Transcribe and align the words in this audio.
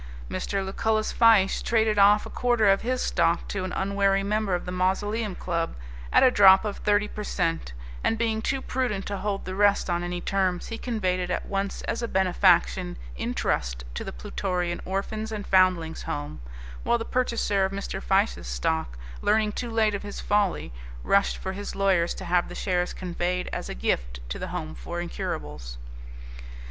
Mr. 0.31 0.65
Lucullus 0.65 1.11
Fyshe 1.11 1.61
traded 1.61 1.99
off 1.99 2.25
a 2.25 2.29
quarter 2.31 2.67
of 2.67 2.81
his 2.81 3.03
stock 3.03 3.47
to 3.47 3.63
an 3.63 3.71
unwary 3.73 4.23
member 4.23 4.55
of 4.55 4.65
the 4.65 4.71
Mausoleum 4.71 5.35
Club 5.35 5.75
at 6.11 6.23
a 6.23 6.31
drop 6.31 6.65
of 6.65 6.77
thirty 6.77 7.07
per 7.07 7.23
cent, 7.23 7.71
and 8.03 8.17
being 8.17 8.41
too 8.41 8.63
prudent 8.63 9.05
to 9.05 9.17
hold 9.17 9.45
the 9.45 9.53
rest 9.53 9.91
on 9.91 10.03
any 10.03 10.19
terms, 10.19 10.69
he 10.69 10.77
conveyed 10.79 11.19
it 11.19 11.29
at 11.29 11.45
once 11.45 11.83
as 11.83 12.01
a 12.01 12.07
benefaction 12.07 12.97
in 13.15 13.35
trust 13.35 13.83
to 13.93 14.03
the 14.03 14.11
Plutorian 14.11 14.81
Orphans' 14.85 15.31
and 15.31 15.45
Foundlings' 15.45 16.01
Home; 16.01 16.41
while 16.81 16.97
the 16.97 17.05
purchaser 17.05 17.63
of 17.63 17.71
Mr. 17.71 18.01
Fyshe's 18.01 18.47
stock, 18.47 18.97
learning 19.21 19.51
too 19.51 19.69
late 19.69 19.93
of 19.93 20.01
his 20.01 20.19
folly, 20.19 20.73
rushed 21.03 21.37
for 21.37 21.51
his 21.53 21.75
lawyers 21.75 22.15
to 22.15 22.25
have 22.25 22.49
the 22.49 22.55
shares 22.55 22.91
conveyed 22.91 23.51
as 23.53 23.69
a 23.69 23.75
gift 23.75 24.19
to 24.29 24.39
the 24.39 24.47
Home 24.47 24.73
for 24.73 24.99
Incurables. 24.99 25.77